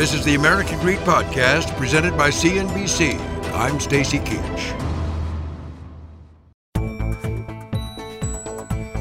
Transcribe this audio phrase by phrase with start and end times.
[0.00, 3.20] This is the American Greed Podcast presented by CNBC.
[3.52, 4.74] I'm Stacy Keach.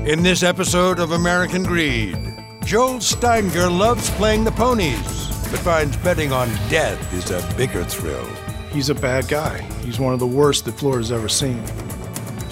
[0.06, 2.18] In this episode of American Greed,
[2.66, 8.28] Joel Steinger loves playing the ponies, but finds betting on death is a bigger thrill.
[8.74, 9.62] He's a bad guy.
[9.86, 11.64] He's one of the worst that Florida's ever seen.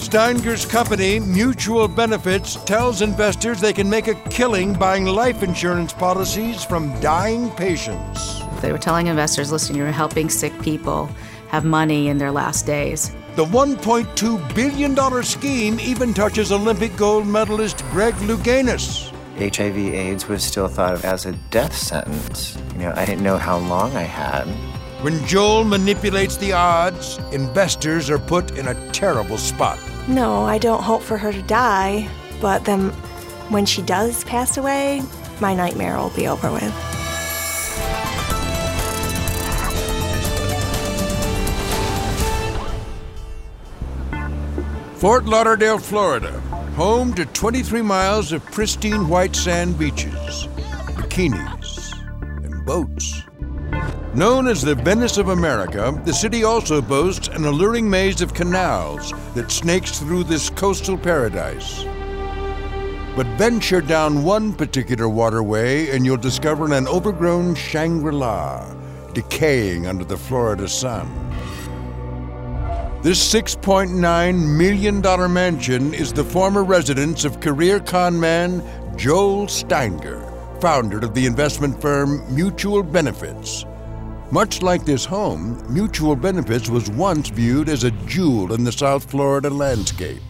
[0.08, 6.64] Steinger's company, Mutual Benefits, tells investors they can make a killing buying life insurance policies
[6.64, 8.40] from dying patients.
[8.62, 11.10] They were telling investors, listen, you're helping sick people
[11.50, 13.10] have money in their last days.
[13.36, 19.10] The $1.2 billion scheme even touches Olympic gold medalist Greg Louganis.
[19.36, 22.56] HIV AIDS was still thought of as a death sentence.
[22.72, 24.48] You know, I didn't know how long I had.
[25.00, 29.78] When Joel manipulates the odds, investors are put in a terrible spot.
[30.08, 32.08] No, I don't hope for her to die,
[32.40, 32.90] but then
[33.48, 35.02] when she does pass away,
[35.40, 36.74] my nightmare will be over with.
[44.96, 46.32] Fort Lauderdale, Florida,
[46.74, 50.48] home to 23 miles of pristine white sand beaches,
[50.96, 51.92] bikinis,
[52.44, 53.27] and boats.
[54.18, 59.12] Known as the Venice of America, the city also boasts an alluring maze of canals
[59.34, 61.84] that snakes through this coastal paradise.
[63.14, 68.68] But venture down one particular waterway and you'll discover an overgrown Shangri La,
[69.14, 71.06] decaying under the Florida sun.
[73.04, 78.64] This $6.9 million mansion is the former residence of career con man
[78.96, 83.64] Joel Steinger, founder of the investment firm Mutual Benefits.
[84.30, 89.10] Much like this home, Mutual Benefits was once viewed as a jewel in the South
[89.10, 90.20] Florida landscape,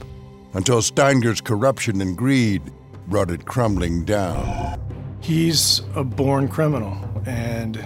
[0.55, 2.63] until Steinger's corruption and greed
[3.09, 4.81] brought it crumbling down.
[5.21, 7.85] He's a born criminal, and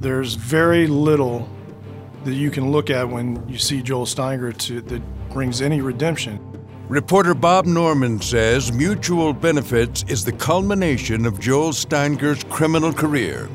[0.00, 1.48] there's very little
[2.24, 6.40] that you can look at when you see Joel Steinger to, that brings any redemption.
[6.88, 13.48] Reporter Bob Norman says Mutual Benefits is the culmination of Joel Steinger's criminal career.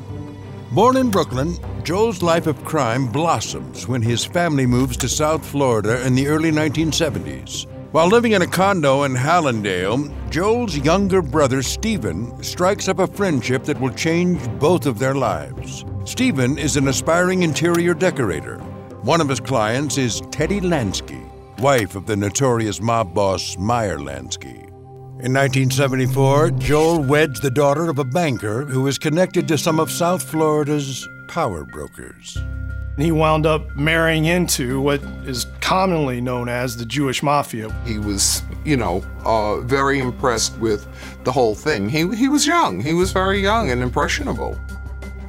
[0.70, 1.54] Born in Brooklyn,
[1.84, 6.52] Joel's life of crime blossoms when his family moves to South Florida in the early
[6.52, 7.66] 1970s.
[7.90, 13.64] While living in a condo in Hallandale, Joel's younger brother Stephen strikes up a friendship
[13.64, 15.84] that will change both of their lives.
[16.04, 18.58] Stephen is an aspiring interior decorator.
[19.02, 21.28] One of his clients is Teddy Lansky,
[21.58, 24.68] wife of the notorious mob boss Meyer Lansky.
[25.22, 29.90] In 1974, Joel weds the daughter of a banker who is connected to some of
[29.90, 32.36] South Florida's power brokers.
[32.98, 37.74] He wound up marrying into what is commonly known as the Jewish mafia.
[37.86, 40.86] He was, you know, uh, very impressed with
[41.24, 41.88] the whole thing.
[41.88, 44.60] He, he was young, he was very young and impressionable.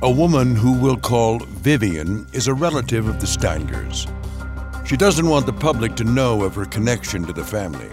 [0.02, 4.12] A woman who we'll call Vivian is a relative of the Steingers.
[4.86, 7.90] She doesn't want the public to know of her connection to the family.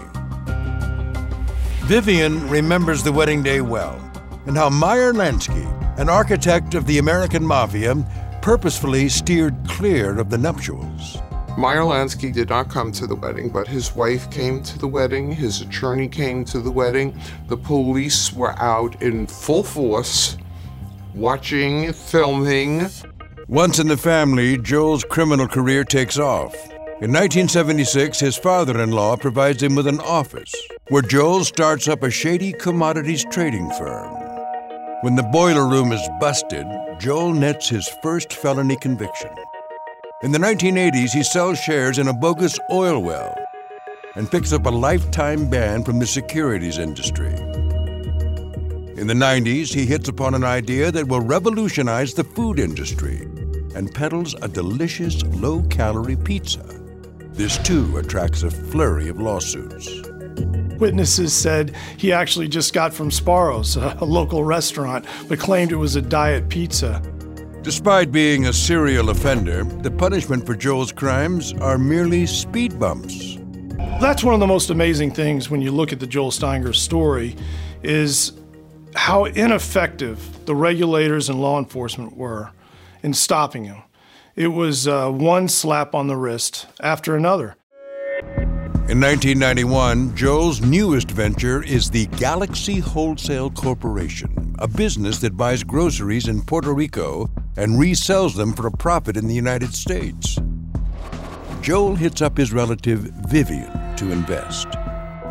[1.85, 4.01] Vivian remembers the wedding day well,
[4.47, 7.95] and how Meyer Lansky, an architect of the American Mafia,
[8.41, 11.17] purposefully steered clear of the nuptials.
[11.57, 15.31] Meyer Lansky did not come to the wedding, but his wife came to the wedding,
[15.31, 20.37] his attorney came to the wedding, the police were out in full force,
[21.13, 22.87] watching, filming.
[23.47, 26.53] Once in the family, Joel's criminal career takes off.
[27.01, 30.53] In 1976, his father in law provides him with an office
[30.87, 34.30] where Joel starts up a shady commodities trading firm.
[35.01, 36.67] When the boiler room is busted,
[36.99, 39.31] Joel nets his first felony conviction.
[40.21, 43.35] In the 1980s, he sells shares in a bogus oil well
[44.13, 47.33] and picks up a lifetime ban from the securities industry.
[48.95, 53.21] In the 90s, he hits upon an idea that will revolutionize the food industry
[53.73, 56.63] and peddles a delicious low calorie pizza.
[57.33, 60.10] This too attracts a flurry of lawsuits.
[60.81, 65.95] Witnesses said he actually just got from Sparrow's, a local restaurant, but claimed it was
[65.95, 67.01] a diet pizza.
[67.61, 73.37] Despite being a serial offender, the punishment for Joel's crimes are merely speed bumps.
[74.01, 77.35] That's one of the most amazing things when you look at the Joel Steinger story
[77.83, 78.33] is
[78.95, 82.51] how ineffective the regulators and law enforcement were.
[83.03, 83.83] in stopping him.
[84.35, 87.55] It was uh, one slap on the wrist after another.
[88.91, 96.27] In 1991, Joel's newest venture is the Galaxy Wholesale Corporation, a business that buys groceries
[96.27, 100.37] in Puerto Rico and resells them for a profit in the United States.
[101.61, 102.99] Joel hits up his relative
[103.29, 104.67] Vivian to invest.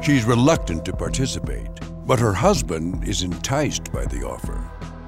[0.00, 1.68] She's reluctant to participate,
[2.06, 4.64] but her husband is enticed by the offer.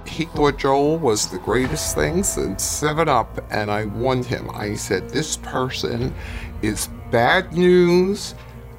[0.07, 4.51] He thought Joel was the greatest thing since 7 Up, and I warned him.
[4.53, 6.15] I said, This person
[6.61, 8.35] is bad news,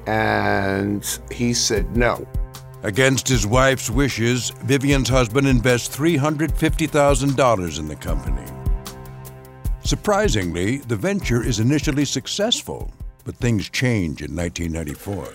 [0.06, 2.26] and he said no.
[2.82, 8.44] Against his wife's wishes, Vivian's husband invests $350,000 in the company.
[9.84, 12.92] Surprisingly, the venture is initially successful,
[13.24, 15.32] but things change in 1994.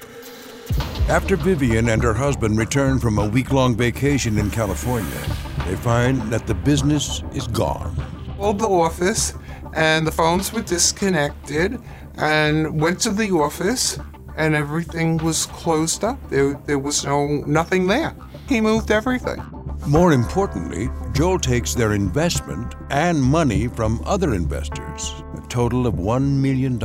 [1.09, 5.21] After Vivian and her husband return from a week long vacation in California,
[5.65, 7.95] they find that the business is gone.
[8.37, 9.33] Called the office,
[9.73, 11.81] and the phones were disconnected,
[12.19, 13.97] and went to the office,
[14.37, 16.17] and everything was closed up.
[16.29, 18.15] There, there was no nothing there.
[18.47, 19.43] He moved everything.
[19.87, 26.21] More importantly, Joel takes their investment and money from other investors, a total of $1
[26.21, 26.79] million.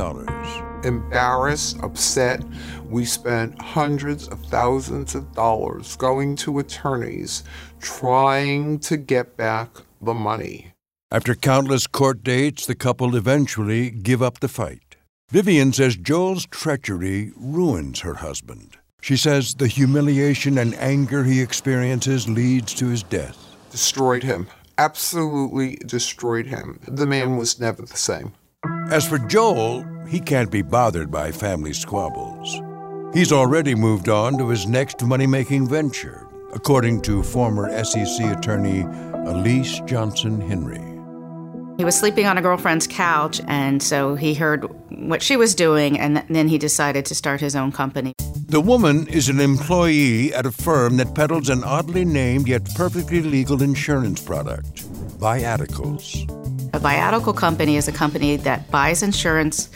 [0.83, 2.43] Embarrassed, upset,
[2.89, 7.43] we spent hundreds of thousands of dollars going to attorneys
[7.79, 9.69] trying to get back
[10.01, 10.71] the money.
[11.11, 14.84] After countless court dates, the couple eventually give up the fight.
[15.29, 18.77] Vivian says Joel's treachery ruins her husband.
[19.01, 23.37] She says the humiliation and anger he experiences leads to his death.
[23.71, 24.47] Destroyed him.
[24.77, 26.79] Absolutely destroyed him.
[26.87, 28.33] The man was never the same.
[28.91, 32.61] As for Joel, he can't be bothered by family squabbles.
[33.15, 38.81] He's already moved on to his next money making venture, according to former SEC attorney
[39.27, 40.94] Elise Johnson Henry.
[41.77, 45.99] He was sleeping on a girlfriend's couch, and so he heard what she was doing,
[45.99, 48.13] and then he decided to start his own company.
[48.47, 53.21] The woman is an employee at a firm that peddles an oddly named yet perfectly
[53.21, 54.85] legal insurance product,
[55.19, 56.23] Viaticals.
[56.73, 59.69] A Viatical company is a company that buys insurance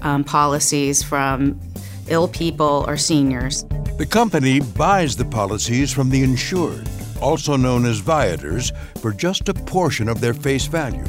[0.00, 1.60] um, policies from
[2.08, 3.64] ill people or seniors.
[3.98, 6.88] The company buys the policies from the insured,
[7.20, 8.72] also known as Viators,
[9.02, 11.04] for just a portion of their face value.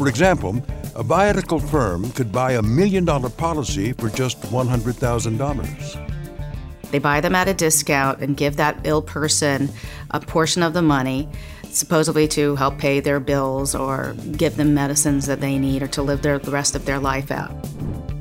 [0.00, 0.56] For example,
[0.96, 6.90] a Viatical firm could buy a million dollar policy for just $100,000.
[6.90, 9.68] They buy them at a discount and give that ill person
[10.12, 11.28] a portion of the money,
[11.64, 16.00] supposedly to help pay their bills or give them medicines that they need or to
[16.00, 17.52] live their, the rest of their life out.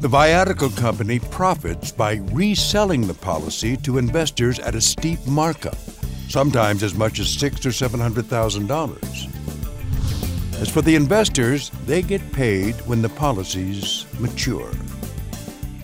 [0.01, 5.77] The Viatical company profits by reselling the policy to investors at a steep markup,
[6.27, 9.29] sometimes as much as six or seven hundred thousand dollars.
[10.59, 14.69] As for the investors, they get paid when the policies mature.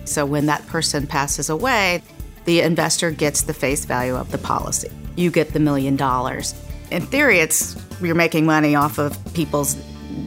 [0.04, 2.02] So when that person passes away,
[2.44, 4.90] the investor gets the face value of the policy.
[5.16, 6.54] You get the million dollars.
[6.90, 9.74] In theory, it's you're making money off of people's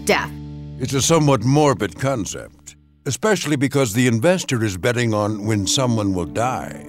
[0.05, 0.31] death.
[0.79, 2.75] It's a somewhat morbid concept,
[3.05, 6.87] especially because the investor is betting on when someone will die.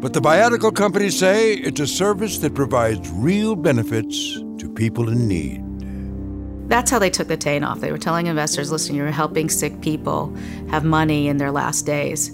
[0.00, 5.28] But the Viatical companies say it's a service that provides real benefits to people in
[5.28, 5.65] need.
[6.68, 7.80] That's how they took the taint off.
[7.80, 10.34] They were telling investors, listen, you're helping sick people
[10.68, 12.32] have money in their last days.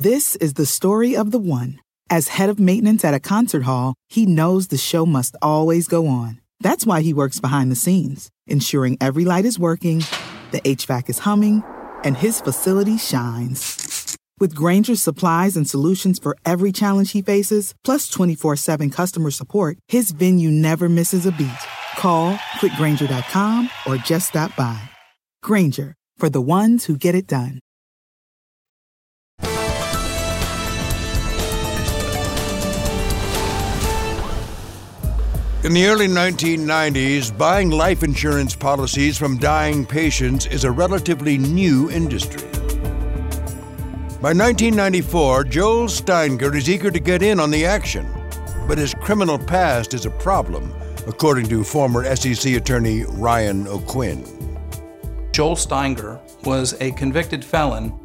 [0.00, 1.78] This is the story of the one.
[2.10, 6.08] As head of maintenance at a concert hall, he knows the show must always go
[6.08, 6.40] on.
[6.58, 10.04] That's why he works behind the scenes, ensuring every light is working,
[10.50, 11.62] the HVAC is humming,
[12.02, 14.16] and his facility shines.
[14.40, 19.78] With Grainger's supplies and solutions for every challenge he faces, plus 24 7 customer support,
[19.86, 21.48] his venue never misses a beat.
[22.02, 24.90] Call clickgrainger.com or just stop by.
[25.40, 27.60] Grainger, for the ones who get it done.
[35.62, 41.88] In the early 1990s, buying life insurance policies from dying patients is a relatively new
[41.88, 42.42] industry.
[44.20, 48.12] By 1994, Joel Steinger is eager to get in on the action,
[48.66, 50.74] but his criminal past is a problem,
[51.06, 54.24] according to former SEC attorney Ryan O'Quinn.
[55.32, 57.98] Joel Steinger was a convicted felon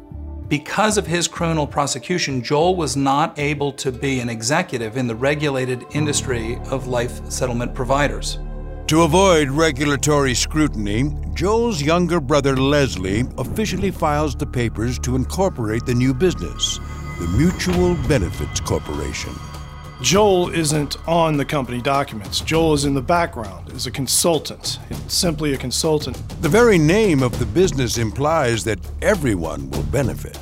[0.48, 5.14] because of his criminal prosecution, Joel was not able to be an executive in the
[5.14, 8.38] regulated industry of life settlement providers.
[8.86, 15.92] To avoid regulatory scrutiny, Joel's younger brother Leslie officially files the papers to incorporate the
[15.92, 16.78] new business,
[17.18, 19.34] the Mutual Benefits Corporation.
[20.00, 22.40] Joel isn't on the company documents.
[22.40, 26.16] Joel is in the background as a consultant, it's simply a consultant.
[26.40, 30.38] The very name of the business implies that everyone will benefit.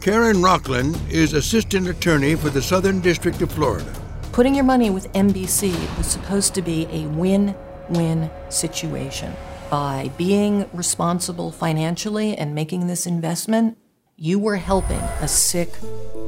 [0.00, 3.92] Karen Rochlin is assistant attorney for the Southern District of Florida.
[4.30, 7.56] Putting your money with MBC was supposed to be a win
[7.88, 9.34] win situation.
[9.70, 13.76] By being responsible financially and making this investment,
[14.16, 15.72] you were helping a sick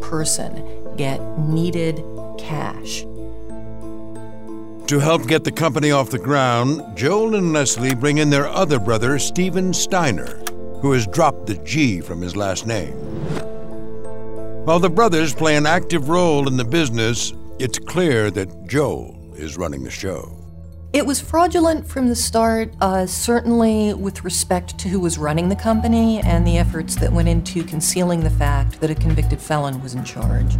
[0.01, 2.03] person get needed
[2.41, 3.03] cash.
[4.89, 8.81] To help get the company off the ground, Joel and Leslie bring in their other
[8.81, 10.43] brother, Steven Steiner,
[10.81, 12.95] who has dropped the G from his last name.
[14.65, 19.57] While the brothers play an active role in the business, it's clear that Joel is
[19.57, 20.37] running the show.
[20.93, 25.57] It was fraudulent from the start, uh, certainly with respect to who was running the
[25.57, 29.95] company and the efforts that went into concealing the fact that a convicted felon was
[29.95, 30.57] in charge.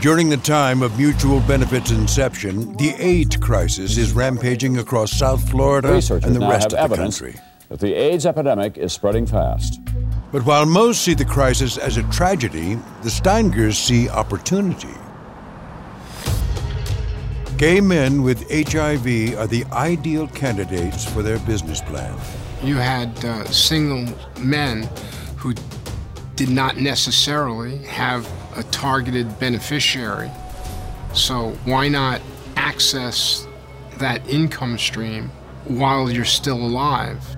[0.00, 5.92] During the time of Mutual Benefit's inception, the AIDS crisis is rampaging across South Florida
[5.92, 7.38] Researchers and the rest have of the evidence country.
[7.68, 9.78] that the AIDS epidemic is spreading fast.
[10.32, 14.88] But while most see the crisis as a tragedy, the Steingers see opportunity.
[17.58, 22.18] Gay men with HIV are the ideal candidates for their business plan.
[22.62, 24.88] You had uh, single men
[25.36, 25.52] who
[26.36, 28.26] did not necessarily have
[28.56, 30.30] a targeted beneficiary.
[31.14, 32.20] So why not
[32.56, 33.46] access
[33.98, 35.30] that income stream
[35.64, 37.36] while you're still alive?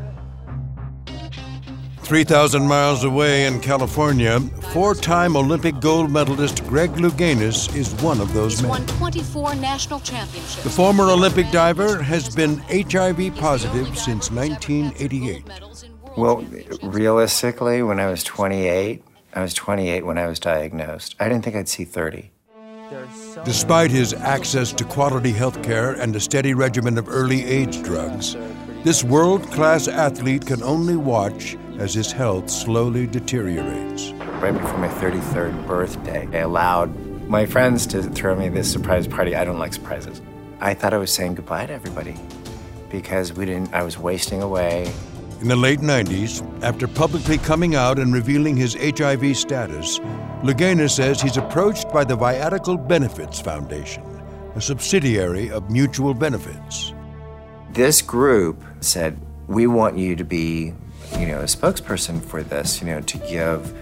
[2.03, 4.39] 3,000 miles away in California,
[4.73, 8.71] four time Olympic gold medalist Greg Louganis is one of those He's men.
[8.71, 10.63] won 24 national championships.
[10.63, 15.45] The former Olympic diver has been HIV positive since 1988.
[16.17, 16.45] Well,
[16.83, 19.03] realistically, when I was 28,
[19.35, 21.17] I was 28 when I was diagnosed.
[21.19, 22.31] I didn't think I'd see 30.
[23.45, 28.37] Despite his access to quality health care and a steady regimen of early AIDS drugs,
[28.85, 34.11] this world class athlete can only watch as his health slowly deteriorates.
[34.43, 36.95] Right before my 33rd birthday, I allowed
[37.27, 39.35] my friends to throw me this surprise party.
[39.35, 40.21] I don't like surprises.
[40.61, 42.17] I thought I was saying goodbye to everybody
[42.91, 44.93] because we didn't, I was wasting away.
[45.43, 49.99] In the late 90s, after publicly coming out and revealing his HIV status,
[50.45, 54.05] Louganis says he's approached by the Viatical Benefits Foundation,
[54.55, 56.95] a subsidiary of Mutual Benefits.
[57.73, 59.19] This group said,
[59.49, 60.75] We want you to be,
[61.19, 63.77] you know, a spokesperson for this, you know, to give,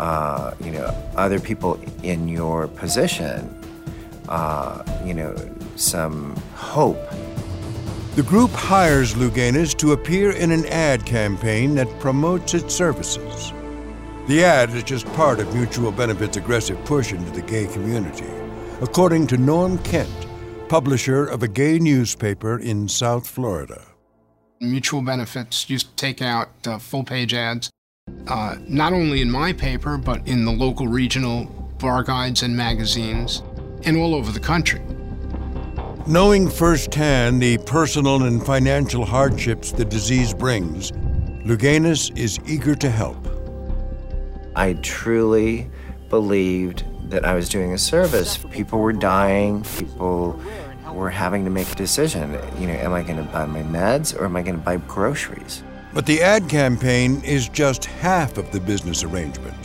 [0.00, 3.54] uh, you know, other people in your position,
[4.28, 5.32] uh, you know,
[5.76, 6.98] some hope.
[8.14, 13.52] The group hires Louganis to appear in an ad campaign that promotes its services.
[14.28, 18.30] The ad is just part of Mutual Benefits' aggressive push into the gay community,
[18.80, 20.28] according to Norm Kent,
[20.68, 23.84] publisher of a gay newspaper in South Florida.
[24.60, 27.68] Mutual benefits used to take out uh, full page ads,
[28.28, 31.46] uh, not only in my paper, but in the local regional
[31.80, 33.42] bar guides and magazines,
[33.82, 34.80] and all over the country.
[36.06, 40.92] Knowing firsthand the personal and financial hardships the disease brings,
[41.46, 43.16] Louganis is eager to help.
[44.54, 45.70] I truly
[46.10, 48.36] believed that I was doing a service.
[48.50, 50.38] People were dying, people
[50.92, 52.38] were having to make a decision.
[52.58, 54.76] You know, am I going to buy my meds or am I going to buy
[54.76, 55.62] groceries?
[55.94, 59.56] But the ad campaign is just half of the business arrangement.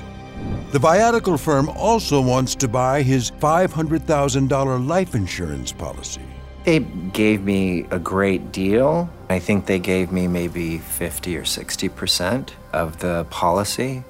[0.71, 6.21] The Viatical firm also wants to buy his $500,000 life insurance policy.
[6.69, 9.09] They gave me a great deal.
[9.27, 14.03] I think they gave me maybe 50 or 60% of the policy.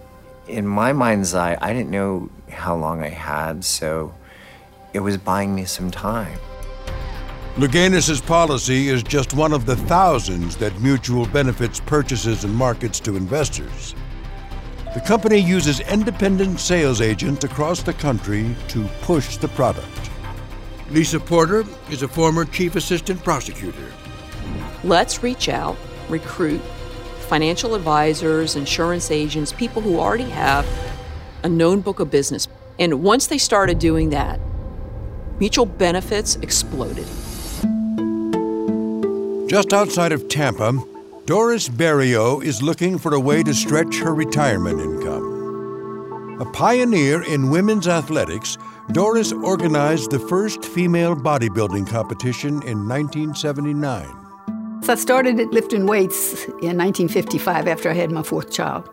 [0.46, 4.14] In my mind's eye, I didn't know how long I had, so
[4.92, 6.38] it was buying me some time.
[7.56, 13.16] Louganis' policy is just one of the thousands that Mutual Benefits purchases and markets to
[13.16, 13.96] investors.
[14.94, 20.09] The company uses independent sales agents across the country to push the product.
[20.92, 23.92] Lisa Porter is a former chief assistant prosecutor.
[24.84, 25.78] Let's reach out,
[26.10, 26.62] recruit
[27.28, 30.66] financial advisors, insurance agents, people who already have
[31.44, 32.48] a known book of business.
[32.80, 34.40] And once they started doing that,
[35.40, 37.06] mutual benefits exploded.
[39.48, 40.74] Just outside of Tampa,
[41.26, 46.38] Doris Barrilleaux is looking for a way to stretch her retirement income.
[46.42, 48.58] A pioneer in women's athletics,
[48.92, 54.84] Doris organized the first female bodybuilding competition in 1979.
[54.84, 58.90] So I started at lifting weights in 1955 after I had my fourth child.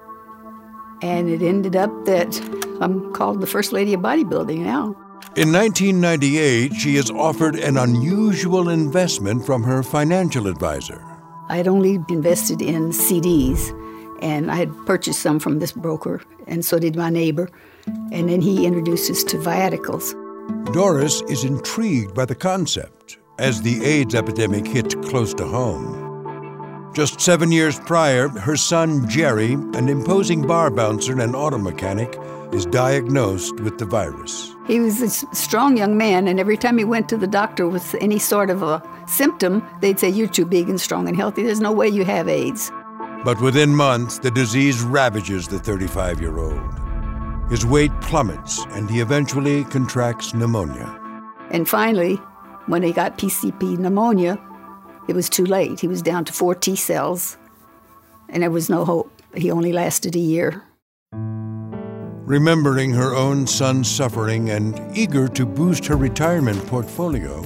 [1.01, 2.39] And it ended up that
[2.83, 4.95] I'm called the First Lady of Bodybuilding now.
[5.35, 11.03] In 1998, she is offered an unusual investment from her financial advisor.
[11.49, 13.73] I had only invested in CDs,
[14.21, 17.49] and I had purchased some from this broker, and so did my neighbor.
[18.13, 20.15] And then he introduces to viaticals.
[20.73, 26.07] Doris is intrigued by the concept as the AIDS epidemic hit close to home.
[26.95, 32.19] Just seven years prior, her son Jerry, an imposing bar bouncer and auto mechanic,
[32.53, 34.55] is diagnosed with the virus.
[34.67, 37.95] He was a strong young man, and every time he went to the doctor with
[38.01, 41.43] any sort of a symptom, they'd say, You're too big and strong and healthy.
[41.43, 42.71] There's no way you have AIDS.
[43.25, 46.86] But within months, the disease ravages the 35 year old.
[47.49, 51.01] His weight plummets, and he eventually contracts pneumonia.
[51.51, 52.17] And finally,
[52.67, 54.39] when he got PCP pneumonia,
[55.09, 55.79] it was too late.
[55.79, 57.37] He was down to four T cells,
[58.29, 59.13] and there was no hope.
[59.37, 60.65] He only lasted a year.
[61.13, 67.45] Remembering her own son's suffering and eager to boost her retirement portfolio,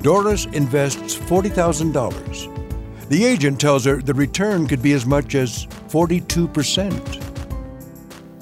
[0.00, 3.08] Doris invests $40,000.
[3.08, 7.23] The agent tells her the return could be as much as 42%.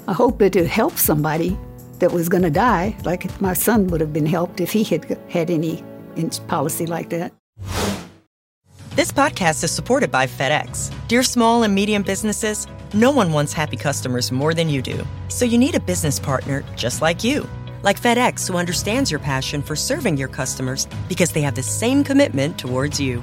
[0.08, 1.56] I hope it would help somebody
[2.00, 5.18] that was going to die, like my son would have been helped if he had
[5.28, 5.84] had any
[6.48, 7.32] policy like that.
[8.96, 10.92] This podcast is supported by FedEx.
[11.08, 15.06] Dear small and medium businesses, no one wants happy customers more than you do.
[15.28, 17.48] So you need a business partner just like you.
[17.82, 22.04] Like FedEx, who understands your passion for serving your customers because they have the same
[22.04, 23.22] commitment towards you.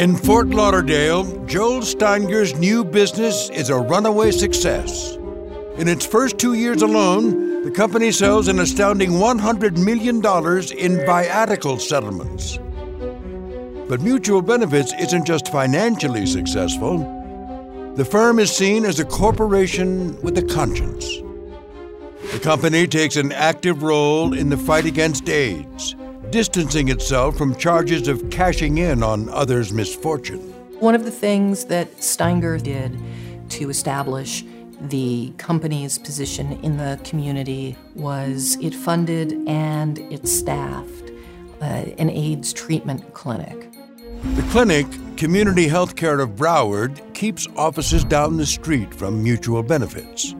[0.00, 5.16] In Fort Lauderdale, Joel Steinger's new business is a runaway success.
[5.76, 11.78] In its first two years alone, the company sells an astounding $100 million in viatical
[11.78, 12.58] settlements.
[13.90, 17.00] But Mutual Benefits isn't just financially successful,
[17.94, 21.04] the firm is seen as a corporation with a conscience.
[22.32, 25.94] The company takes an active role in the fight against AIDS
[26.30, 30.40] distancing itself from charges of cashing in on others' misfortune.
[30.78, 32.98] One of the things that Steinger did
[33.50, 34.44] to establish
[34.80, 41.10] the company's position in the community was it funded and it staffed
[41.60, 43.70] uh, an AIDS treatment clinic.
[44.34, 50.34] The clinic, Community Healthcare of Broward, keeps offices down the street from Mutual Benefits.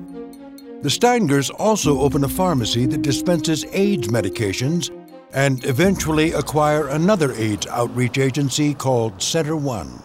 [0.83, 4.90] The Steingers also open a pharmacy that dispenses AIDS medications
[5.32, 10.02] and eventually acquire another AIDS outreach agency called Center One.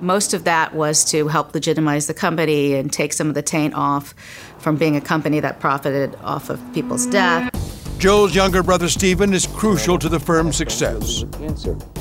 [0.00, 3.74] Most of that was to help legitimize the company and take some of the taint
[3.74, 4.14] off
[4.58, 7.50] from being a company that profited off of people's death.
[7.98, 11.22] Joel's younger brother Stephen is crucial to the firm's success.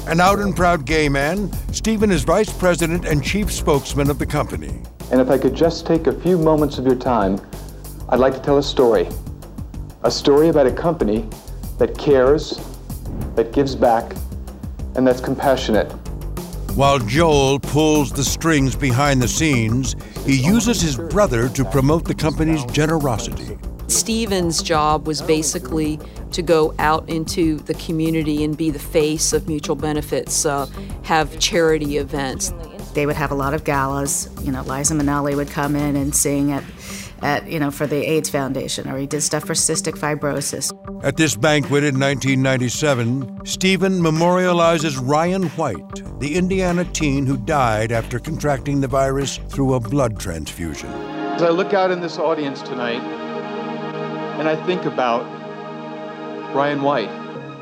[0.08, 4.26] An out and proud gay man, Stephen is vice president and chief spokesman of the
[4.26, 4.82] company.
[5.10, 7.40] And if I could just take a few moments of your time,
[8.10, 9.08] I'd like to tell a story.
[10.04, 11.30] A story about a company
[11.78, 12.60] that cares,
[13.36, 14.16] that gives back,
[14.96, 15.92] and that's compassionate.
[16.76, 22.16] While Joel pulls the strings behind the scenes, he uses his brother to promote the
[22.16, 23.58] company's generosity.
[23.88, 26.00] Steven's job was basically
[26.32, 30.66] to go out into the community and be the face of mutual benefits, uh,
[31.04, 32.52] have charity events.
[32.94, 34.30] They would have a lot of galas.
[34.42, 36.64] You know, Liza Minnelli would come in and sing at
[37.26, 40.72] at, you know, for the AIDS Foundation, or he did stuff for cystic fibrosis.
[41.04, 48.20] At this banquet in 1997, Stephen memorializes Ryan White, the Indiana teen who died after
[48.20, 50.90] contracting the virus through a blood transfusion.
[51.34, 53.02] As I look out in this audience tonight,
[54.40, 55.24] and I think about
[56.56, 57.10] Ryan White,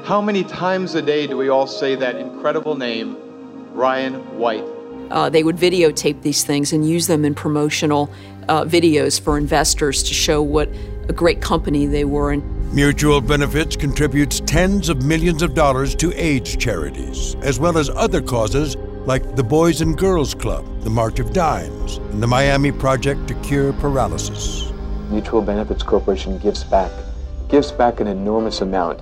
[0.03, 3.15] how many times a day do we all say that incredible name,
[3.73, 4.65] Ryan White?
[5.09, 8.09] Uh, they would videotape these things and use them in promotional
[8.49, 10.69] uh, videos for investors to show what
[11.09, 12.31] a great company they were.
[12.31, 17.89] And Mutual Benefits contributes tens of millions of dollars to AIDS charities, as well as
[17.89, 18.75] other causes
[19.05, 23.33] like the Boys and Girls Club, the March of Dimes, and the Miami Project to
[23.41, 24.71] Cure Paralysis.
[25.09, 26.91] Mutual Benefits Corporation gives back,
[27.49, 29.01] gives back an enormous amount.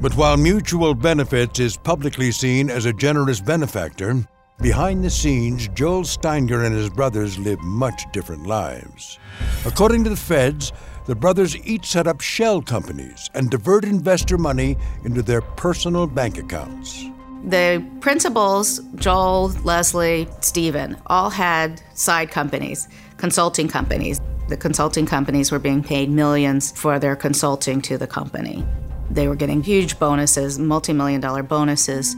[0.00, 4.26] But while Mutual Benefits is publicly seen as a generous benefactor,
[4.62, 9.18] Behind the scenes, Joel Steinger and his brothers live much different lives.
[9.66, 10.72] According to the feds,
[11.04, 16.38] the brothers each set up shell companies and divert investor money into their personal bank
[16.38, 17.04] accounts.
[17.44, 22.88] The principals, Joel, Leslie, Stephen, all had side companies,
[23.18, 24.22] consulting companies.
[24.48, 28.64] The consulting companies were being paid millions for their consulting to the company.
[29.10, 32.16] They were getting huge bonuses, multi million dollar bonuses.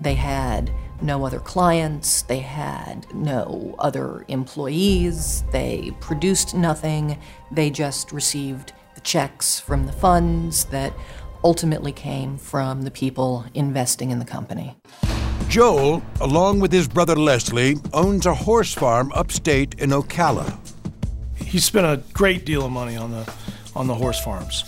[0.00, 0.70] They had
[1.04, 7.18] no other clients, they had no other employees, they produced nothing,
[7.52, 10.92] they just received the checks from the funds that
[11.44, 14.76] ultimately came from the people investing in the company.
[15.48, 20.58] Joel, along with his brother Leslie, owns a horse farm upstate in Ocala.
[21.36, 23.30] He spent a great deal of money on the
[23.76, 24.64] on the horse farms.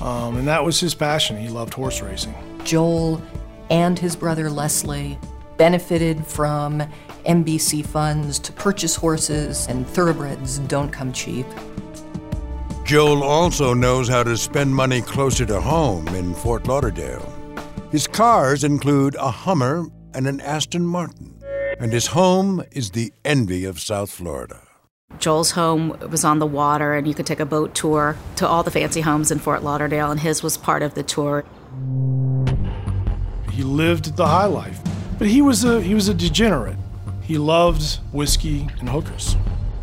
[0.00, 1.36] Um, and that was his passion.
[1.36, 2.34] He loved horse racing.
[2.64, 3.22] Joel
[3.70, 5.18] and his brother Leslie
[5.56, 6.82] benefited from
[7.24, 11.46] MBC funds to purchase horses, and thoroughbreds don't come cheap.
[12.84, 17.32] Joel also knows how to spend money closer to home in Fort Lauderdale.
[17.90, 21.42] His cars include a Hummer and an Aston Martin,
[21.80, 24.62] and his home is the envy of South Florida.
[25.18, 28.62] Joel's home was on the water, and you could take a boat tour to all
[28.62, 31.44] the fancy homes in Fort Lauderdale, and his was part of the tour.
[33.50, 34.80] He lived the high life,
[35.18, 36.76] but he was a he was a degenerate.
[37.22, 39.36] He loved whiskey and hookers.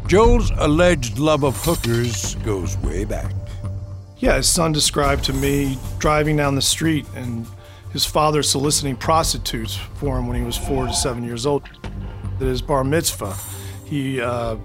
[0.07, 3.33] Joel's alleged love of hookers goes way back.
[4.17, 7.45] Yeah, his son described to me driving down the street and
[7.91, 11.63] his father soliciting prostitutes for him when he was four to seven years old.
[12.35, 13.35] At his bar mitzvah,
[13.85, 14.55] he uh,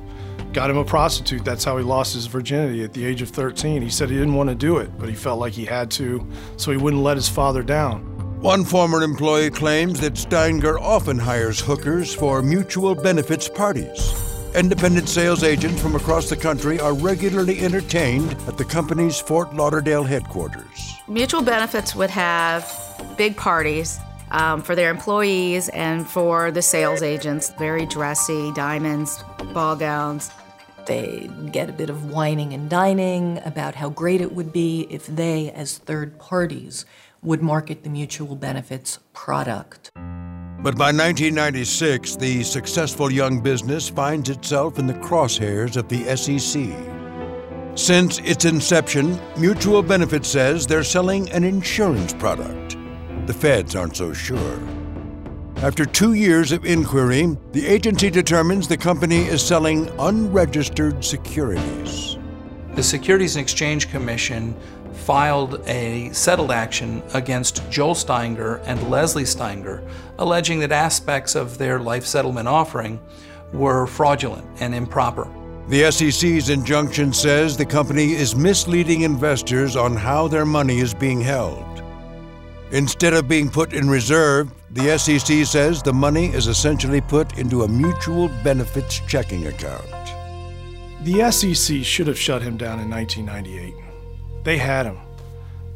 [0.53, 1.45] got him a prostitute.
[1.45, 3.83] That's how he lost his virginity at the age of 13.
[3.83, 6.27] He said he didn't want to do it, but he felt like he had to,
[6.57, 8.08] so he wouldn't let his father down.
[8.41, 14.15] One former employee claims that Steinger often hires hookers for mutual benefits parties.
[14.55, 20.05] Independent sales agents from across the country are regularly entertained at the company's Fort Lauderdale
[20.05, 20.95] headquarters.
[21.09, 22.65] Mutual Benefits would have
[23.19, 23.99] big parties
[24.31, 27.51] um, for their employees and for the sales agents.
[27.59, 29.21] Very dressy, diamonds,
[29.53, 30.31] ball gowns.
[30.87, 35.07] They get a bit of whining and dining about how great it would be if
[35.07, 36.87] they, as third parties,
[37.23, 39.91] would market the mutual benefits product.
[40.61, 46.75] But by 1996, the successful young business finds itself in the crosshairs of the SEC.
[47.79, 52.77] Since its inception, Mutual Benefit says they're selling an insurance product.
[53.27, 54.59] The feds aren't so sure.
[55.59, 62.18] After two years of inquiry, the agency determines the company is selling unregistered securities.
[62.79, 64.55] The Securities and Exchange Commission
[64.93, 69.85] filed a settled action against Joel Steinger and Leslie Steinger,
[70.21, 73.01] alleging that aspects of their life settlement offering
[73.53, 75.29] were fraudulent and improper.
[75.67, 81.21] The SEC's injunction says the company is misleading investors on how their money is being
[81.21, 81.83] held.
[82.71, 87.65] Instead of being put in reserve, the SEC says the money is essentially put into
[87.65, 89.98] a mutual benefits checking account.
[91.03, 93.75] The SEC should have shut him down in 1998.
[94.45, 94.99] They had him.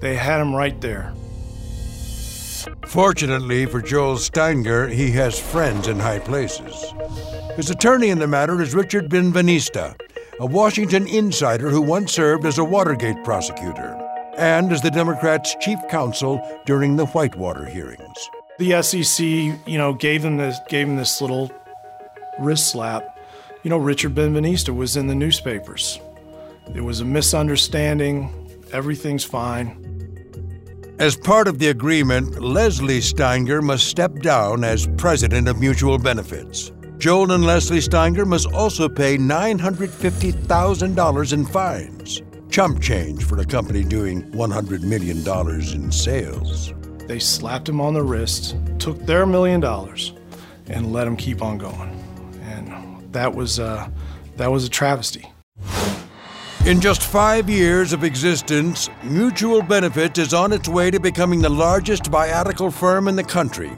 [0.01, 1.15] They had him right there.
[2.87, 6.93] Fortunately for Joel Steinger, he has friends in high places.
[7.57, 9.95] His attorney in the matter is Richard Ben-Veniste,
[10.41, 13.99] a Washington insider who once served as a Watergate prosecutor
[14.37, 18.29] and as the Democrats' chief counsel during the Whitewater hearings.
[18.59, 19.25] The SEC,
[19.67, 21.51] you know, gave him this gave him this little
[22.39, 23.12] wrist slap.
[23.63, 26.01] You know, Richard Ben-Veniste was in the newspapers.
[26.75, 28.29] It was a misunderstanding.
[28.73, 29.79] Everything's fine.
[30.99, 36.73] As part of the agreement, Leslie Steinger must step down as president of Mutual Benefits.
[36.99, 42.21] Joel and Leslie Steinger must also pay $950,000 in fines,
[42.51, 45.19] chump change for a company doing $100 million
[45.73, 46.75] in sales.
[47.07, 50.15] They slapped him on the wrist, took their million dollars,
[50.67, 52.02] and let him keep on going.
[53.13, 53.91] And that was, uh,
[54.39, 55.31] that was a travesty.
[56.65, 61.51] In just five years of existence, Mutual Benefit is on its way to becoming the
[61.51, 63.77] largest viatical firm in the country.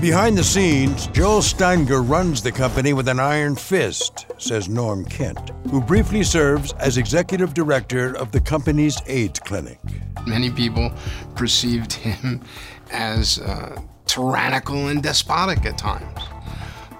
[0.00, 5.50] Behind the scenes, Joel Steinger runs the company with an iron fist, says Norm Kent,
[5.70, 9.80] who briefly serves as executive director of the company's AIDS clinic.
[10.26, 10.90] Many people
[11.34, 12.42] perceived him
[12.90, 16.20] as uh, tyrannical and despotic at times.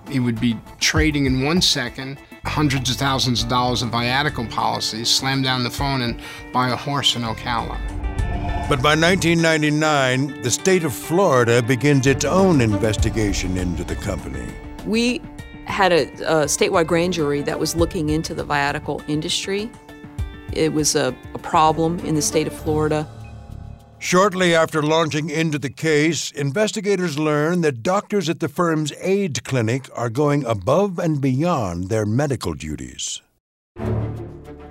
[0.08, 5.10] He would be trading in one second hundreds of thousands of dollars of viatical policies,
[5.10, 6.20] slam down the phone, and
[6.52, 7.78] buy a horse in Ocala.
[8.68, 14.46] But by 1999, the state of Florida begins its own investigation into the company.
[14.86, 15.22] We
[15.64, 19.70] had a, a statewide grand jury that was looking into the viatical industry.
[20.52, 23.08] It was a, a problem in the state of Florida.
[24.00, 29.90] Shortly after launching into the case, investigators learn that doctors at the firm's AIDS clinic
[29.92, 33.20] are going above and beyond their medical duties.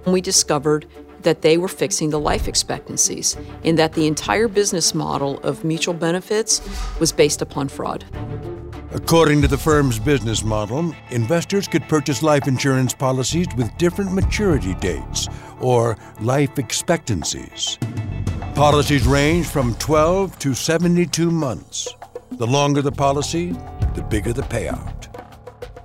[0.05, 0.87] We discovered
[1.23, 3.35] that they were fixing the life expectancies
[3.65, 6.61] and that the entire business model of mutual benefits
[7.01, 8.05] was based upon fraud.
[8.93, 14.73] According to the firm's business model, investors could purchase life insurance policies with different maturity
[14.75, 15.27] dates
[15.59, 17.77] or life expectancies.
[18.57, 21.93] Policies range from 12 to 72 months.
[22.31, 23.51] The longer the policy,
[23.93, 25.05] the bigger the payout.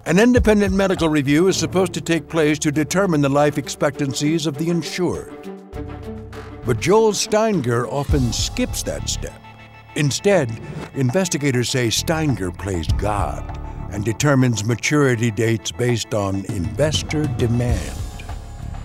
[0.06, 4.56] An independent medical review is supposed to take place to determine the life expectancies of
[4.56, 5.50] the insured.
[6.64, 9.38] But Joel Steinger often skips that step.
[9.96, 10.50] Instead,
[10.94, 18.01] investigators say Steinger plays God and determines maturity dates based on investor demand.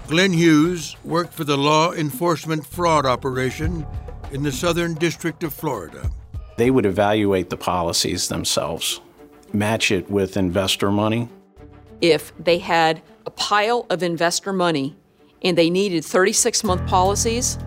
[0.07, 3.85] Glenn Hughes worked for the Law Enforcement Fraud Operation
[4.31, 6.09] in the Southern District of Florida.
[6.55, 9.01] They would evaluate the policies themselves,
[9.51, 11.27] match it with investor money.
[11.99, 14.95] If they had a pile of investor money
[15.41, 17.57] and they needed 36 month policies,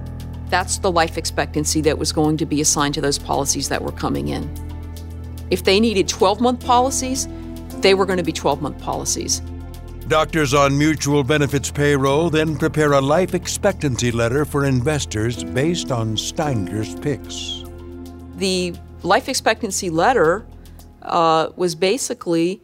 [0.48, 3.92] that's the life expectancy that was going to be assigned to those policies that were
[3.92, 4.50] coming in.
[5.50, 7.28] If they needed 12 month policies,
[7.80, 9.42] they were going to be 12 month policies.
[10.10, 16.16] Doctors on mutual benefits payroll then prepare a life expectancy letter for investors based on
[16.16, 17.62] Steinger's picks.
[18.34, 20.44] The life expectancy letter
[21.02, 22.60] uh, was basically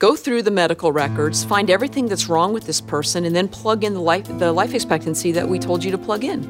[0.00, 3.84] go through the medical records, find everything that's wrong with this person, and then plug
[3.84, 6.42] in the life, the life expectancy that we told you to plug in.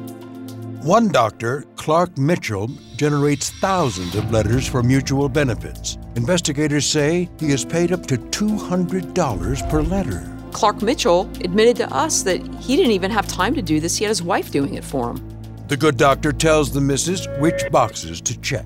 [0.81, 5.99] One doctor, Clark Mitchell, generates thousands of letters for mutual benefits.
[6.15, 10.31] Investigators say he is paid up to $200 per letter.
[10.53, 14.05] Clark Mitchell admitted to us that he didn't even have time to do this, he
[14.05, 15.29] had his wife doing it for him.
[15.67, 18.65] The good doctor tells the missus which boxes to check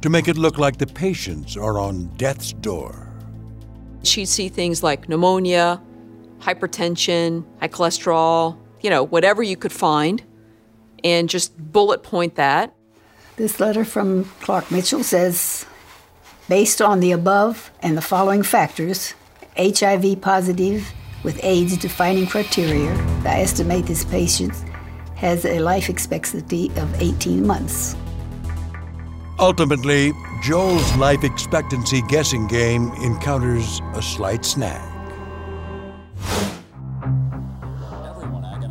[0.00, 3.12] to make it look like the patients are on death's door.
[4.02, 5.82] She'd see things like pneumonia,
[6.38, 10.22] hypertension, high cholesterol, you know, whatever you could find,
[11.04, 12.74] and just bullet point that.
[13.36, 15.66] This letter from Clark Mitchell says
[16.48, 19.14] based on the above and the following factors,
[19.56, 20.92] HIV positive
[21.24, 22.92] with AIDS defining criteria,
[23.24, 24.54] I estimate this patient
[25.16, 27.96] has a life expectancy of 18 months.
[29.38, 34.92] Ultimately, Joel's life expectancy guessing game encounters a slight snag.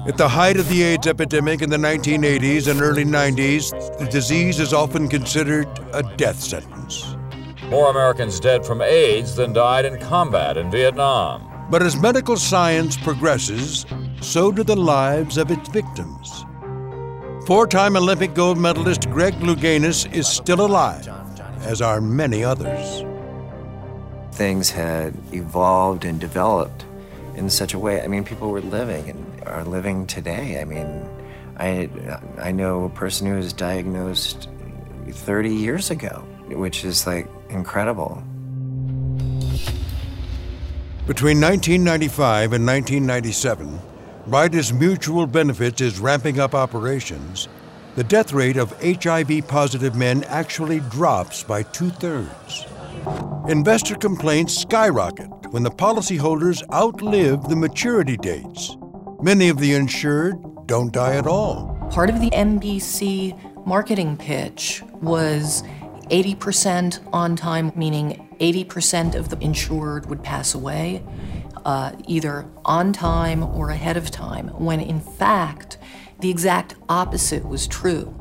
[0.07, 4.59] At the height of the AIDS epidemic in the 1980s and early 90s, the disease
[4.59, 7.14] is often considered a death sentence.
[7.69, 11.67] More Americans dead from AIDS than died in combat in Vietnam.
[11.71, 13.87] But as medical science progresses,
[14.21, 16.45] so do the lives of its victims.
[17.47, 21.07] Four time Olympic gold medalist Greg Louganis is still alive,
[21.61, 23.03] as are many others.
[24.31, 26.85] Things had evolved and developed
[27.35, 27.99] in such a way.
[27.99, 30.61] I mean, people were living and are living today.
[30.61, 31.03] I mean,
[31.57, 31.89] I,
[32.37, 34.49] I know a person who was diagnosed
[35.09, 38.21] 30 years ago, which is like incredible.
[41.07, 43.79] Between 1995 and 1997,
[44.27, 47.47] right as Mutual Benefits is ramping up operations,
[47.95, 52.65] the death rate of HIV positive men actually drops by two thirds.
[53.47, 58.75] Investor complaints skyrocket when the policyholders outlive the maturity dates.
[59.21, 61.77] Many of the insured don't die at all.
[61.91, 65.63] Part of the MBC marketing pitch was
[66.09, 71.03] 80% on time, meaning 80% of the insured would pass away,
[71.65, 75.77] uh, either on time or ahead of time, when in fact,
[76.19, 78.13] the exact opposite was true.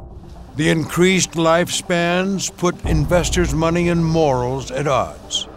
[0.56, 5.48] The increased lifespans put investors' money and morals at odds.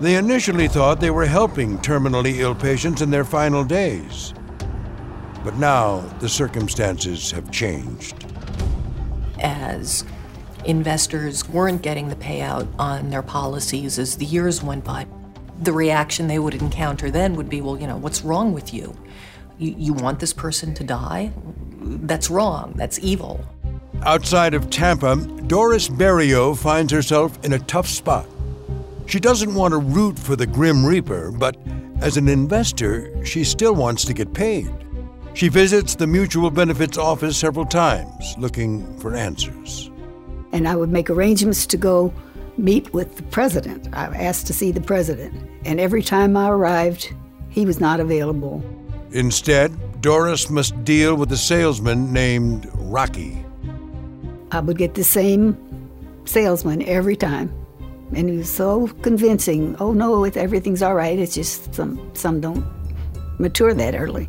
[0.00, 4.32] They initially thought they were helping terminally ill patients in their final days.
[5.44, 8.24] But now the circumstances have changed.
[9.40, 10.04] As
[10.64, 15.06] investors weren't getting the payout on their policies as the years went by,
[15.60, 18.96] the reaction they would encounter then would be, well, you know, what's wrong with you?
[19.58, 21.32] You, you want this person to die?
[21.80, 22.72] That's wrong.
[22.76, 23.44] That's evil.
[24.02, 28.26] Outside of Tampa, Doris Barrilleaux finds herself in a tough spot.
[29.06, 31.56] She doesn't want to root for the Grim Reaper, but
[32.00, 34.72] as an investor, she still wants to get paid.
[35.34, 39.89] She visits the mutual benefits office several times looking for answers.
[40.52, 42.12] And I would make arrangements to go
[42.56, 43.88] meet with the president.
[43.92, 45.34] I asked to see the president.
[45.64, 47.12] And every time I arrived,
[47.48, 48.62] he was not available.
[49.12, 53.44] Instead, Doris must deal with a salesman named Rocky.
[54.52, 55.56] I would get the same
[56.24, 57.52] salesman every time.
[58.14, 59.76] And he was so convincing.
[59.78, 61.18] Oh no, if everything's all right.
[61.18, 62.64] It's just some some don't
[63.38, 64.28] mature that early.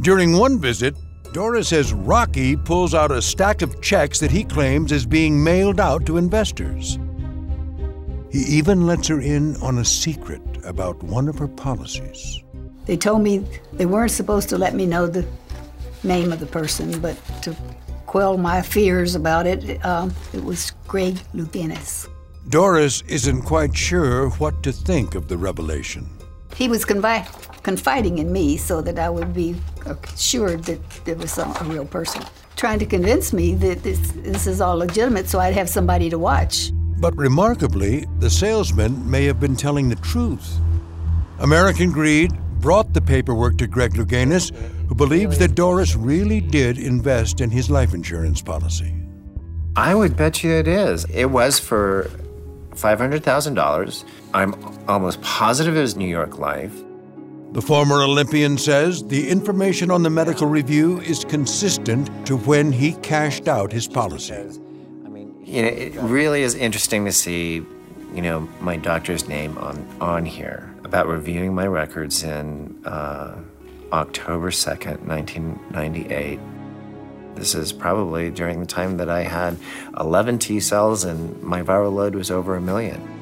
[0.00, 0.96] During one visit,
[1.34, 5.80] Doris says Rocky pulls out a stack of checks that he claims is being mailed
[5.80, 6.96] out to investors.
[8.30, 12.40] He even lets her in on a secret about one of her policies.
[12.86, 15.26] They told me they weren't supposed to let me know the
[16.04, 17.56] name of the person, but to
[18.06, 22.06] quell my fears about it, um, it was Greg Louganis.
[22.48, 26.08] Doris isn't quite sure what to think of the revelation.
[26.54, 27.26] He was confi-
[27.64, 31.86] confiding in me so that I would be assured that it was a, a real
[31.86, 32.22] person,
[32.54, 36.18] trying to convince me that this, this is all legitimate so I'd have somebody to
[36.18, 36.70] watch.
[36.98, 40.58] But remarkably, the salesman may have been telling the truth.
[41.40, 44.54] American Greed brought the paperwork to Greg Louganis,
[44.88, 48.94] who believes that Doris really did invest in his life insurance policy.
[49.76, 51.04] I would bet you it is.
[51.06, 52.10] It was for
[52.74, 54.04] $500,000.
[54.32, 54.54] I'm
[54.88, 56.72] almost positive it was New York Life.
[57.54, 62.94] The former Olympian says the information on the medical review is consistent to when he
[62.94, 64.34] cashed out his policy.
[65.44, 67.64] You know, it really is interesting to see,
[68.12, 73.36] you know, my doctor's name on, on here about reviewing my records in uh,
[73.92, 76.40] October 2nd, 1998.
[77.36, 79.56] This is probably during the time that I had
[80.00, 83.13] 11 T cells and my viral load was over a million.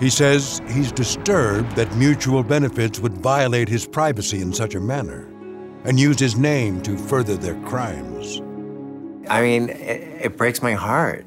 [0.00, 5.28] He says he's disturbed that mutual benefits would violate his privacy in such a manner
[5.84, 8.40] and use his name to further their crimes.
[9.28, 11.24] I mean, it, it breaks my heart.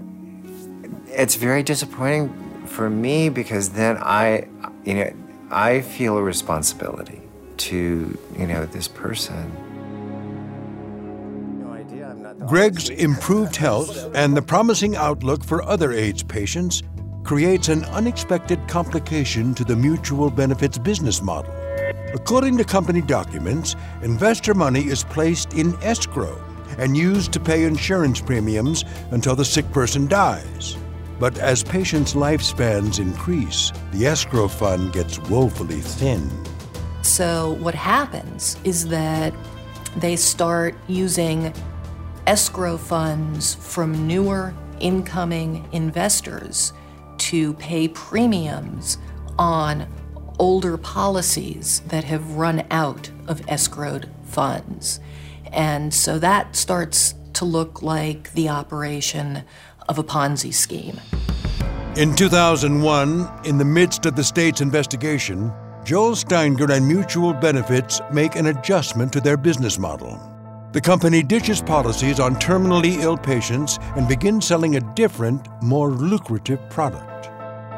[1.07, 2.33] It's very disappointing
[2.65, 4.47] for me because then I,
[4.83, 5.13] you know,
[5.49, 7.21] I feel a responsibility
[7.57, 9.55] to, you know, this person.
[12.45, 16.83] Greg's improved health and the promising outlook for other AIDS patients
[17.27, 21.53] creates an unexpected complication to the mutual benefits business model.
[22.13, 26.41] According to company documents, investor money is placed in escrow
[26.77, 30.77] and used to pay insurance premiums until the sick person dies.
[31.19, 36.31] But as patients' lifespans increase, the escrow fund gets woefully thin.
[37.01, 39.33] So, what happens is that
[39.97, 41.53] they start using
[42.25, 46.71] escrow funds from newer incoming investors
[47.19, 48.97] to pay premiums
[49.37, 49.87] on
[50.39, 54.99] older policies that have run out of escrowed funds.
[55.51, 59.43] And so that starts to look like the operation
[59.87, 60.99] of a Ponzi scheme.
[61.95, 65.51] In 2001, in the midst of the state's investigation,
[65.83, 70.19] Joel Steinger and Mutual Benefits make an adjustment to their business model.
[70.77, 76.59] The company ditches policies on terminally ill patients and begins selling a different, more lucrative
[76.69, 77.25] product.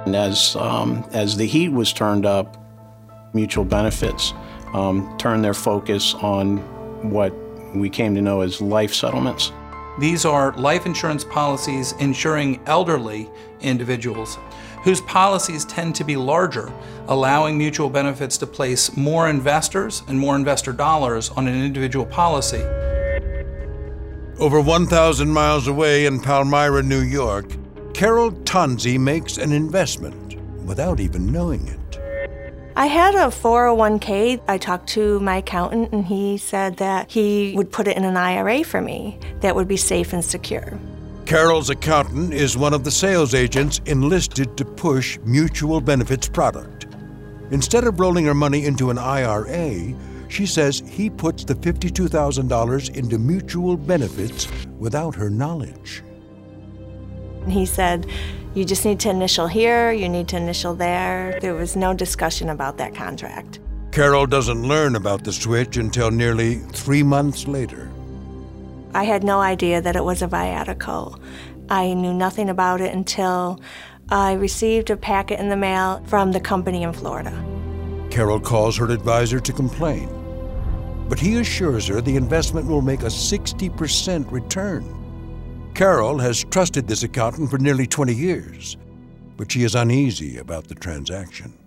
[0.06, 2.58] And as, um, as the heat was turned up,
[3.34, 4.34] Mutual Benefits
[4.74, 6.58] um, turned their focus on
[7.10, 7.34] what
[7.74, 9.54] we came to know as life settlements.
[10.02, 13.30] These are life insurance policies insuring elderly
[13.62, 14.38] individuals
[14.90, 16.74] whose policies tend to be larger,
[17.10, 22.64] allowing mutual benefits to place more investors and more investor dollars on an individual policy.
[24.40, 27.46] Over 1,000 miles away in Palmyra, New York,
[27.94, 32.00] Carol Tonzi makes an investment without even knowing it.
[32.76, 34.42] I had a 401k.
[34.48, 38.18] I talked to my accountant, and he said that he would put it in an
[38.18, 40.80] IRA for me that would be safe and secure.
[41.30, 46.88] Carol's accountant is one of the sales agents enlisted to push mutual benefits product.
[47.52, 49.94] Instead of rolling her money into an IRA,
[50.28, 54.48] she says he puts the $52,000 into mutual benefits
[54.80, 56.02] without her knowledge.
[57.48, 58.08] He said,
[58.56, 61.38] You just need to initial here, you need to initial there.
[61.42, 63.60] There was no discussion about that contract.
[63.92, 67.88] Carol doesn't learn about the switch until nearly three months later.
[68.94, 71.20] I had no idea that it was a viatical.
[71.70, 73.62] I knew nothing about it until
[74.10, 77.32] I received a packet in the mail from the company in Florida.
[78.10, 80.10] Carol calls her advisor to complain,
[81.08, 84.96] but he assures her the investment will make a 60% return.
[85.76, 88.78] Carol has trusted this accountant for nearly 20 years,
[89.38, 91.59] but she is uneasy about the transaction.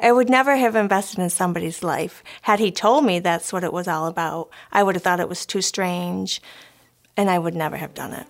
[0.00, 2.22] I would never have invested in somebody's life.
[2.42, 5.28] Had he told me that's what it was all about, I would have thought it
[5.28, 6.40] was too strange,
[7.16, 8.26] and I would never have done it.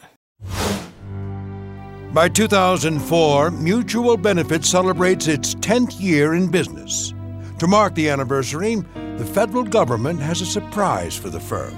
[2.13, 7.15] By 2004, Mutual Benefit celebrates its 10th year in business.
[7.59, 8.77] To mark the anniversary,
[9.17, 11.75] the federal government has a surprise for the firm.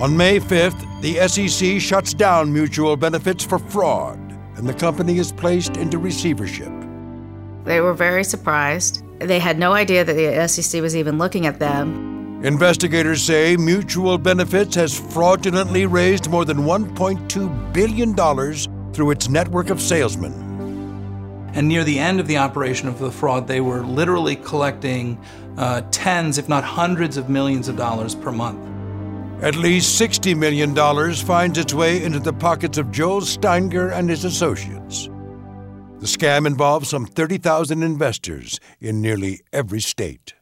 [0.00, 4.18] On May 5th, the SEC shuts down Mutual Benefits for fraud,
[4.56, 6.72] and the company is placed into receivership.
[7.64, 9.02] They were very surprised.
[9.18, 12.42] They had no idea that the SEC was even looking at them.
[12.44, 19.80] Investigators say Mutual Benefits has fraudulently raised more than $1.2 billion through its network of
[19.80, 20.32] salesmen.
[21.54, 25.22] And near the end of the operation of the fraud, they were literally collecting
[25.56, 28.68] uh, tens, if not hundreds of millions of dollars per month.
[29.42, 30.74] At least $60 million
[31.14, 35.08] finds its way into the pockets of Joel Steinger and his associates.
[36.02, 40.34] The scam involved some 30,000 investors in nearly every state.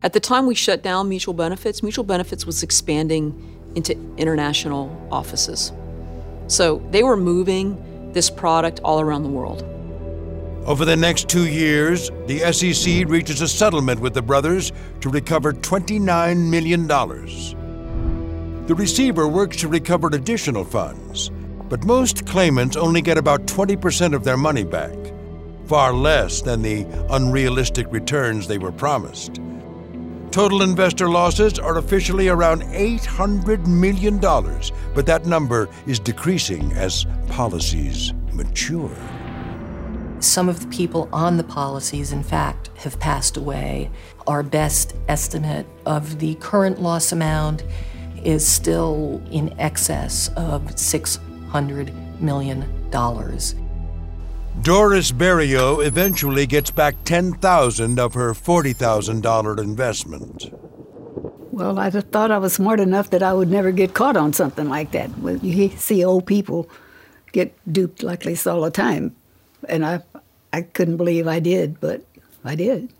[0.00, 3.34] At the time we shut down Mutual Benefits, Mutual Benefits was expanding
[3.74, 5.72] into international offices.
[6.46, 9.64] So they were moving this product all around the world.
[10.66, 14.70] Over the next two years, the SEC reaches a settlement with the brothers
[15.00, 16.86] to recover $29 million.
[18.66, 21.32] The receiver works to recover additional funds,
[21.68, 24.96] but most claimants only get about 20% of their money back,
[25.66, 29.40] far less than the unrealistic returns they were promised.
[30.30, 38.12] Total investor losses are officially around $800 million, but that number is decreasing as policies
[38.32, 38.94] mature.
[40.20, 43.90] Some of the people on the policies, in fact, have passed away.
[44.26, 47.64] Our best estimate of the current loss amount
[48.24, 50.78] is still in excess of
[51.50, 52.64] $600 million.
[54.62, 60.52] Doris Barrilleaux eventually gets back 10000 of her $40,000 investment.
[61.52, 64.32] Well, I just thought I was smart enough that I would never get caught on
[64.32, 65.16] something like that.
[65.18, 66.68] Well, you see old people
[67.32, 69.14] get duped like this all the time.
[69.68, 70.02] And I,
[70.52, 72.02] I couldn't believe I did, but
[72.44, 72.92] I did.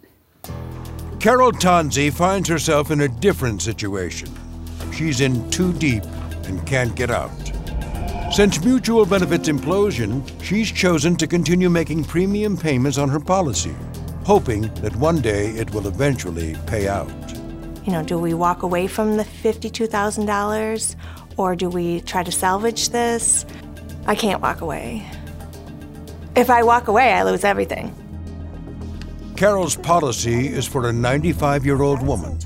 [1.20, 4.28] Carol Tanzi finds herself in a different situation.
[4.92, 6.04] She's in too deep
[6.44, 7.55] and can't get out.
[8.36, 13.74] Since Mutual Benefits implosion, she's chosen to continue making premium payments on her policy,
[14.26, 17.08] hoping that one day it will eventually pay out.
[17.86, 20.96] You know, do we walk away from the $52,000
[21.38, 23.46] or do we try to salvage this?
[24.06, 25.02] I can't walk away.
[26.36, 27.90] If I walk away, I lose everything.
[29.38, 32.38] Carol's policy is for a 95 year old woman.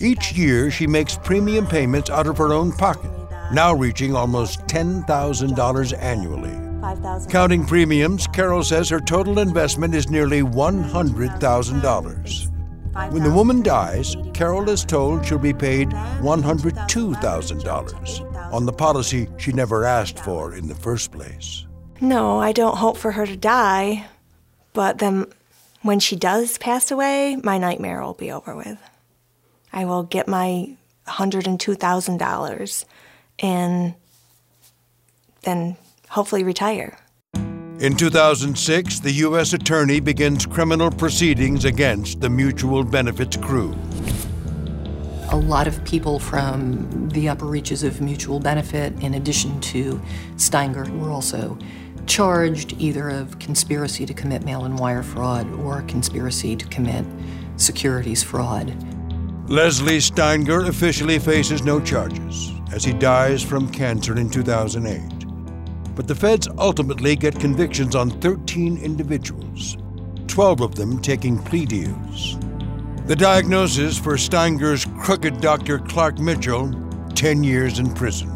[0.00, 3.12] Each year, she makes premium payments out of her own pocket
[3.52, 6.56] now reaching almost $10,000 annually.
[7.28, 13.12] Counting premiums, Carol says her total investment is nearly $100,000.
[13.12, 19.52] When the woman dies, Carol is told she'll be paid $102,000 on the policy she
[19.52, 21.64] never asked for in the first place.
[22.00, 24.06] No, I don't hope for her to die,
[24.72, 25.26] but then
[25.82, 28.78] when she does pass away, my nightmare will be over with.
[29.72, 30.70] I will get my
[31.06, 32.84] $102,000
[33.40, 33.94] and
[35.42, 35.76] then
[36.08, 36.98] hopefully retire.
[37.80, 39.52] In 2006, the U.S.
[39.52, 43.72] Attorney begins criminal proceedings against the Mutual Benefits crew.
[45.30, 50.02] A lot of people from the upper reaches of Mutual Benefit, in addition to
[50.34, 51.56] Steinger, were also
[52.06, 57.04] charged either of conspiracy to commit mail and wire fraud or conspiracy to commit
[57.58, 58.74] securities fraud.
[59.48, 65.00] Leslie Steinger officially faces no charges as he dies from cancer in 2008.
[65.94, 69.76] But the feds ultimately get convictions on 13 individuals,
[70.26, 72.38] 12 of them taking plea deals.
[73.06, 75.78] The diagnosis for Steinger's crooked Dr.
[75.78, 76.72] Clark Mitchell
[77.14, 78.28] 10 years in prison.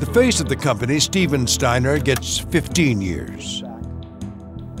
[0.00, 3.62] The face of the company, Steven Steinger, gets 15 years.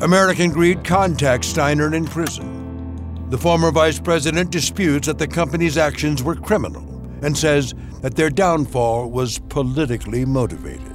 [0.00, 3.28] American Greed contacts Steinger in prison.
[3.30, 6.93] The former vice president disputes that the company's actions were criminal
[7.24, 10.92] and says that their downfall was politically motivated.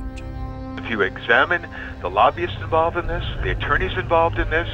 [0.77, 1.67] If you examine
[2.01, 4.69] the lobbyists involved in this, the attorneys involved in this,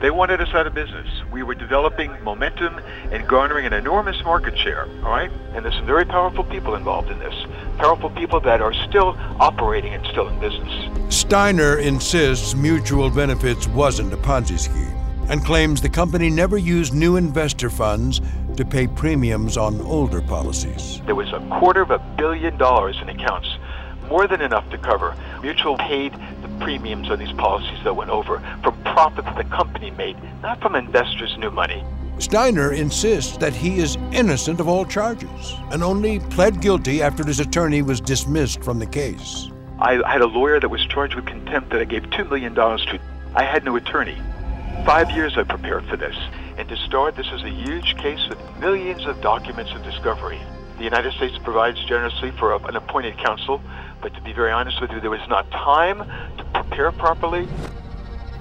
[0.00, 1.08] they wanted us out of business.
[1.32, 2.80] We were developing momentum
[3.10, 5.30] and garnering an enormous market share, all right?
[5.54, 7.34] And there's some very powerful people involved in this.
[7.78, 10.72] Powerful people that are still operating and still in business.
[11.12, 17.16] Steinger insists Mutual Benefits wasn't a Ponzi scheme and claims the company never used new
[17.16, 18.20] investor funds
[18.54, 21.00] to pay premiums on older policies.
[21.06, 23.48] There was a quarter of a billion dollars in accounts,
[24.10, 26.12] more than enough to cover Mutual paid
[26.42, 30.76] the premiums on these policies that went over from profits the company made, not from
[30.76, 31.82] investors' new money.
[32.18, 37.40] Steinger insists that he is innocent of all charges and only pled guilty after his
[37.40, 39.48] attorney was dismissed from the case.
[39.80, 43.00] I had a lawyer that was charged with contempt that I gave $2 million to.
[43.34, 44.18] I had no attorney.
[44.84, 46.16] Five years I prepared for this.
[46.58, 50.40] And to start, this is a huge case with millions of documents of discovery.
[50.76, 53.62] The United States provides generously for an appointed counsel,
[54.00, 55.98] but to be very honest with you, there was not time
[56.36, 57.48] to prepare properly.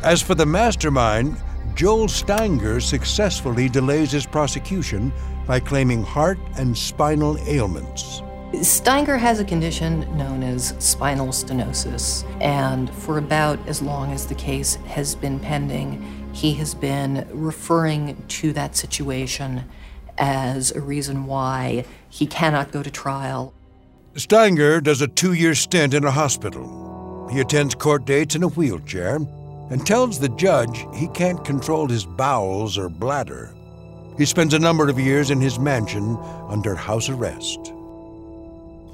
[0.04, 1.38] As for the mastermind,
[1.76, 5.14] Joel Steinger successfully delays his prosecution
[5.46, 8.24] by claiming heart and spinal ailments.
[8.54, 14.36] Steinger has a condition known as spinal stenosis, and for about as long as the
[14.36, 19.64] case has been pending, he has been referring to that situation
[20.18, 23.54] as a reason why he cannot go to trial.
[24.16, 27.28] Steinger does a two year stint in a hospital.
[27.32, 32.06] He attends court dates in a wheelchair and tells the judge he can't control his
[32.06, 33.54] bowels or bladder.
[34.18, 36.18] He spends a number of years in his mansion
[36.50, 37.74] under house arrest.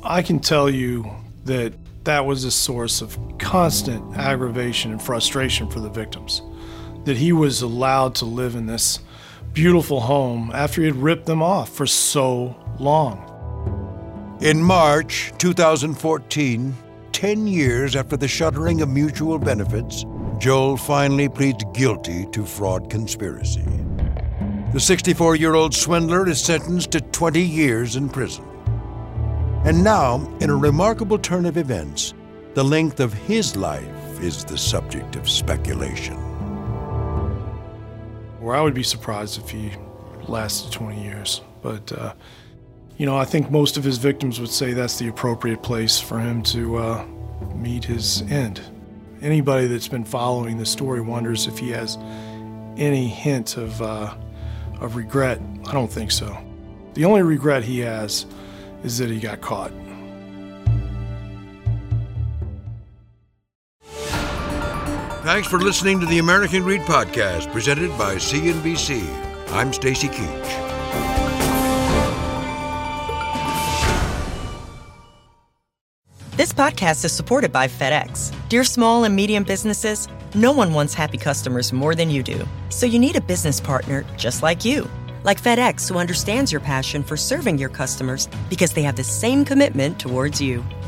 [0.03, 1.09] I can tell you
[1.45, 1.73] that
[2.03, 6.41] that was a source of constant aggravation and frustration for the victims.
[7.07, 8.99] That he was allowed to live in this
[9.53, 14.37] beautiful home after he had ripped them off for so long.
[14.41, 16.75] In March 2014,
[17.13, 20.03] 10 years after the shuttering of mutual benefits,
[20.37, 23.63] Joel finally pleads guilty to fraud conspiracy.
[24.73, 28.43] The 64 year old swindler is sentenced to 20 years in prison.
[29.63, 32.13] And now, in a remarkable turn of events,
[32.53, 36.26] the length of his life is the subject of speculation.
[38.47, 39.73] Where I would be surprised if he
[40.29, 41.41] lasted 20 years.
[41.61, 42.13] But, uh,
[42.97, 46.17] you know, I think most of his victims would say that's the appropriate place for
[46.17, 47.05] him to uh,
[47.55, 48.61] meet his end.
[49.21, 51.97] Anybody that's been following the story wonders if he has
[52.77, 54.15] any hint of, uh,
[54.79, 55.41] of regret.
[55.65, 56.37] I don't think so.
[56.93, 58.25] The only regret he has
[58.85, 59.73] is that he got caught.
[65.27, 69.05] Thanks for listening to the American Greed Podcast, presented by CNBC.
[69.51, 70.47] I'm Stacy Keach.
[76.37, 78.33] This podcast is supported by FedEx.
[78.47, 82.47] Dear small and medium businesses, no one wants happy customers more than you do.
[82.69, 84.89] So you need a business partner just like you.
[85.25, 89.43] Like FedEx, who understands your passion for serving your customers because they have the same
[89.43, 90.63] commitment towards you.